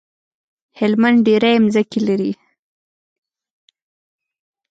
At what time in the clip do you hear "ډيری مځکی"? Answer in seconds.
1.27-1.99